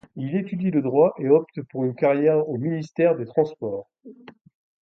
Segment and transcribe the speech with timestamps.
[0.15, 3.87] Il étudie le droit et opte pour une carrière au ministère des Transports.